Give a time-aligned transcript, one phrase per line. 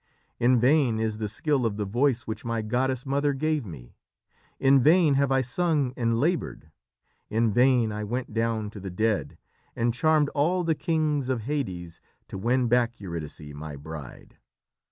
[0.39, 3.93] "In vain is the skill of the voice which my goddess mother gave me;
[4.59, 6.71] in vain have I sung and laboured;
[7.29, 9.37] in vain I went down to the dead,
[9.75, 14.37] and charmed all the kings of Hades, to win back Eurydice, my bride.